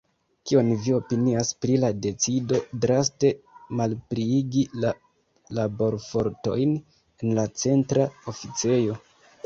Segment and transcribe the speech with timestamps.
[0.49, 3.31] Kion vi opinias pri la decido draste
[3.83, 4.95] malpliigi la
[5.61, 9.03] laborfortojn en la Centra Oficejo?